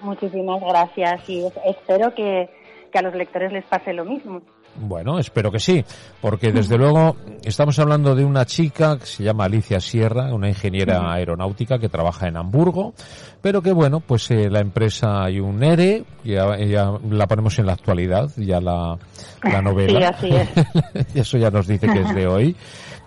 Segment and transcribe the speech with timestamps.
[0.00, 2.48] Muchísimas gracias y espero que,
[2.92, 4.40] que a los lectores les pase lo mismo.
[4.80, 5.84] Bueno, espero que sí,
[6.20, 11.12] porque desde luego estamos hablando de una chica que se llama Alicia Sierra, una ingeniera
[11.12, 12.92] aeronáutica que trabaja en Hamburgo,
[13.40, 17.66] pero que bueno, pues eh, la empresa hay un ERE, ya, ya, la ponemos en
[17.66, 18.98] la actualidad, ya la,
[19.42, 20.14] la novela.
[20.20, 20.36] Sí, así
[20.94, 21.06] es.
[21.14, 22.56] Eso ya nos dice que es de hoy.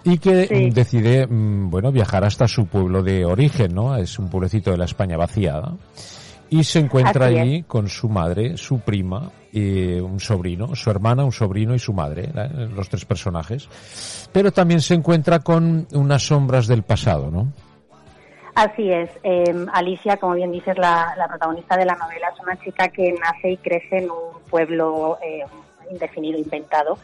[0.03, 0.69] Y que Sí.
[0.69, 3.95] decide, mm, bueno, viajar hasta su pueblo de origen, ¿no?
[3.97, 5.73] Es un pueblecito de la España vaciada.
[6.49, 11.31] Y se encuentra allí con su madre, su prima, y un sobrino, su hermana, un
[11.31, 12.67] sobrino y su madre, ¿eh?
[12.73, 13.67] los tres personajes.
[14.31, 17.51] Pero también se encuentra con unas sombras del pasado, ¿no?
[18.55, 19.09] Así es.
[19.23, 23.13] Eh, Alicia, como bien dices, la, la protagonista de la novela es una chica que
[23.13, 25.45] nace y crece en un pueblo eh,
[25.89, 26.97] indefinido, inventado,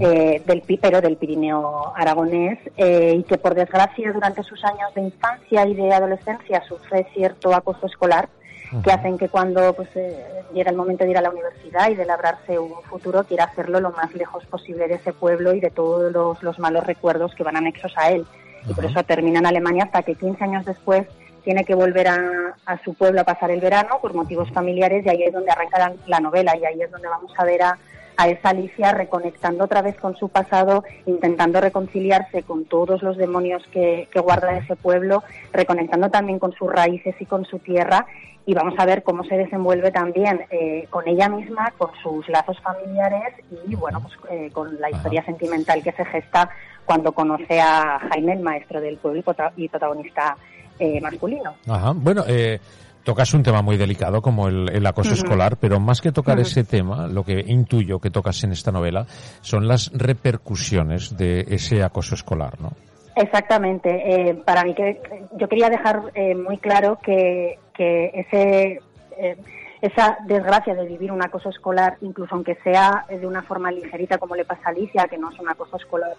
[0.00, 4.94] eh, del, Pi- pero del Pirineo aragonés, eh, y que por desgracia durante sus años
[4.94, 8.28] de infancia y de adolescencia sufre cierto acoso escolar
[8.84, 10.14] que hacen que cuando pues eh,
[10.52, 13.80] llega el momento de ir a la universidad y de labrarse un futuro quiera hacerlo
[13.80, 17.42] lo más lejos posible de ese pueblo y de todos los, los malos recuerdos que
[17.44, 18.26] van anexos a él.
[18.68, 21.06] Y por eso termina en Alemania hasta que 15 años después
[21.44, 22.18] tiene que volver a,
[22.66, 25.78] a su pueblo a pasar el verano por motivos familiares y ahí es donde arranca
[25.78, 27.78] la, la novela y ahí es donde vamos a ver a,
[28.18, 33.62] a esa Alicia reconectando otra vez con su pasado, intentando reconciliarse con todos los demonios
[33.72, 38.06] que, que guarda ese pueblo, reconectando también con sus raíces y con su tierra
[38.44, 42.58] y vamos a ver cómo se desenvuelve también eh, con ella misma, con sus lazos
[42.60, 43.34] familiares
[43.68, 46.50] y bueno, pues eh, con la historia sentimental que se gesta
[46.86, 50.36] cuando conoce a Jaime, el maestro del pueblo y prota- y protagonista
[50.80, 51.54] eh, masculino.
[51.68, 51.92] Ajá.
[51.94, 52.58] Bueno, eh,
[53.08, 56.62] tocas un tema muy delicado como el, el acoso escolar, pero más que tocar ese
[56.62, 59.06] tema, lo que intuyo que tocas en esta novela
[59.40, 62.72] son las repercusiones de ese acoso escolar, ¿no?
[63.16, 63.88] Exactamente.
[64.28, 65.00] Eh, para mí que
[65.38, 68.82] yo quería dejar eh, muy claro que, que ese
[69.16, 69.38] eh,
[69.80, 74.34] esa desgracia de vivir un acoso escolar, incluso aunque sea de una forma ligerita como
[74.34, 76.12] le pasa a Alicia, que no es un acoso escolar,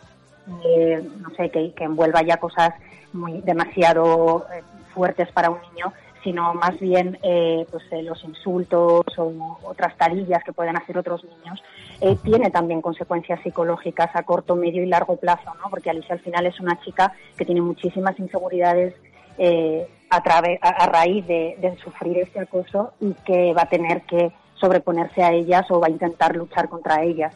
[0.65, 2.73] eh, no sé, que, que envuelva ya cosas
[3.13, 4.63] muy demasiado eh,
[4.93, 5.93] fuertes para un niño,
[6.23, 11.23] sino más bien eh, pues eh, los insultos o otras tarillas que pueden hacer otros
[11.23, 11.61] niños,
[12.01, 15.69] eh, tiene también consecuencias psicológicas a corto, medio y largo plazo, ¿no?
[15.69, 18.93] Porque Alicia al final es una chica que tiene muchísimas inseguridades
[19.37, 23.69] eh, a, trave- a, a raíz de, de sufrir este acoso y que va a
[23.69, 27.33] tener que sobreponerse a ellas o va a intentar luchar contra ellas.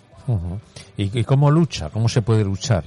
[0.98, 1.90] ¿Y, y cómo lucha?
[1.90, 2.84] ¿Cómo se puede luchar?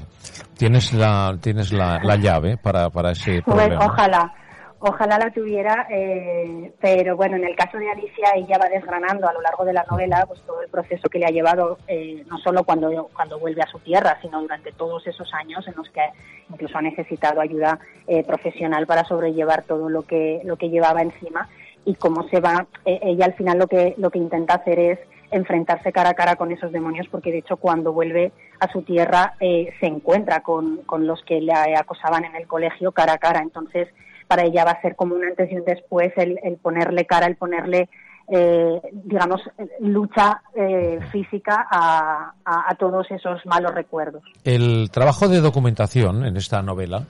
[0.57, 3.87] ¿Tienes la, tienes la, la llave para, para ese Pues, problema?
[3.87, 4.35] ojalá,
[4.79, 9.33] ojalá la tuviera, eh, pero bueno, en el caso de Alicia ella va desgranando a
[9.33, 12.39] lo largo de la novela pues todo el proceso que le ha llevado, eh, no
[12.39, 16.03] solo cuando, cuando vuelve a su tierra, sino durante todos esos años en los que
[16.51, 21.49] incluso ha necesitado ayuda eh, profesional para sobrellevar todo lo que, lo que llevaba encima
[21.85, 24.99] y cómo se va, eh, ella al final lo que, lo que intenta hacer es
[25.31, 29.35] enfrentarse cara a cara con esos demonios, porque de hecho cuando vuelve a su tierra
[29.41, 33.41] eh, se encuentra con, con los que le acosaban en el colegio cara a cara.
[33.41, 33.89] Entonces,
[34.27, 37.27] para ella va a ser como un antes y un después el, el ponerle cara,
[37.27, 37.89] el ponerle,
[38.29, 39.41] eh, digamos,
[39.81, 44.23] lucha eh, física a, a, a todos esos malos recuerdos.
[44.45, 47.07] El trabajo de documentación en esta novela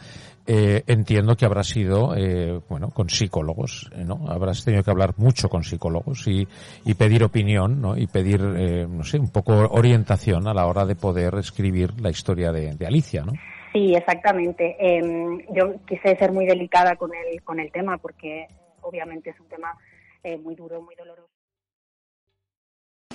[0.46, 4.26] eh, entiendo que habrá sido, eh, bueno, con psicólogos, eh, ¿no?
[4.28, 6.46] Habrás tenido que hablar mucho con psicólogos y,
[6.84, 7.96] y pedir opinión, ¿no?
[7.96, 12.10] Y pedir, eh, no sé, un poco orientación a la hora de poder escribir la
[12.10, 13.32] historia de, de Alicia, ¿no?
[13.76, 14.74] Sí, exactamente.
[14.80, 15.02] Eh,
[15.50, 18.48] yo quise ser muy delicada con el, con el tema porque
[18.80, 19.76] obviamente es un tema
[20.24, 21.28] eh, muy duro, muy doloroso.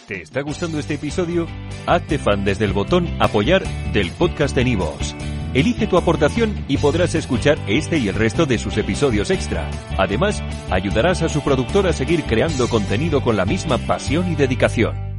[0.07, 1.47] ¿Te está gustando este episodio?
[1.87, 5.15] Hazte fan desde el botón Apoyar del podcast de Nivos.
[5.55, 9.67] Elige tu aportación y podrás escuchar este y el resto de sus episodios extra.
[9.97, 15.10] Además, ayudarás a su productor a seguir creando contenido con la misma pasión y dedicación.